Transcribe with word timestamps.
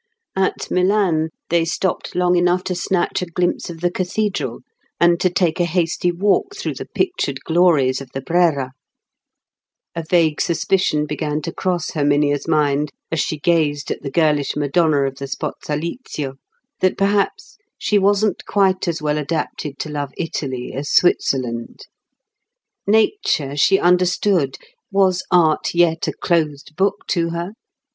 At 0.35 0.71
Milan, 0.71 1.29
they 1.49 1.63
stopped 1.63 2.15
long 2.15 2.35
enough 2.35 2.63
to 2.63 2.73
snatch 2.73 3.21
a 3.21 3.27
glimpse 3.27 3.69
of 3.69 3.81
the 3.81 3.91
cathedral, 3.91 4.61
and 4.99 5.19
to 5.19 5.29
take 5.29 5.59
a 5.59 5.63
hasty 5.65 6.11
walk 6.11 6.55
through 6.55 6.73
the 6.73 6.87
pictured 6.87 7.41
glories 7.43 8.01
of 8.01 8.09
the 8.11 8.21
Brera. 8.21 8.71
A 9.95 10.03
vague 10.09 10.41
suspicion 10.41 11.05
began 11.05 11.39
to 11.43 11.53
cross 11.53 11.91
Herminia's 11.91 12.47
mind, 12.47 12.89
as 13.11 13.19
she 13.19 13.37
gazed 13.37 13.91
at 13.91 14.01
the 14.01 14.09
girlish 14.09 14.55
Madonna 14.55 15.03
of 15.05 15.17
the 15.17 15.27
Sposalizio, 15.27 16.33
that 16.79 16.97
perhaps 16.97 17.59
she 17.77 17.99
wasn't 17.99 18.43
quite 18.47 18.87
as 18.87 19.03
well 19.03 19.19
adapted 19.19 19.77
to 19.77 19.89
love 19.91 20.13
Italy 20.17 20.73
as 20.73 20.89
Switzerland. 20.91 21.81
Nature 22.87 23.55
she 23.55 23.77
understood; 23.77 24.57
was 24.91 25.21
art 25.29 25.75
yet 25.75 26.07
a 26.07 26.13
closed 26.13 26.75
book 26.75 27.05
to 27.09 27.29
her? 27.29 27.51